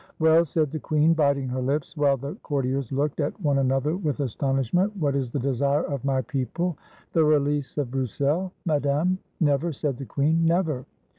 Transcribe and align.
"Well," 0.19 0.45
said 0.45 0.71
the 0.71 0.79
queen, 0.79 1.13
biting 1.13 1.47
her 1.49 1.61
lips, 1.61 1.95
while 1.95 2.17
the 2.17 2.33
court 2.37 2.65
iers 2.65 2.91
looked 2.91 3.19
at 3.19 3.39
one 3.39 3.59
another 3.59 3.95
with 3.95 4.19
astonishment, 4.19 4.97
"what 4.97 5.15
is 5.15 5.29
the 5.29 5.37
desire 5.37 5.83
of 5.83 6.03
my 6.03 6.23
people?" 6.23 6.75
"The 7.13 7.23
release 7.23 7.77
of 7.77 7.91
Broussel, 7.91 8.51
Madame." 8.65 9.19
"Never!" 9.39 9.71
said 9.71 9.97
the 9.97 10.05
queen, 10.05 10.43
"never!" 10.43 10.85